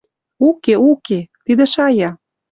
[0.47, 1.19] Уке, уке!
[1.45, 2.09] Тидӹ шая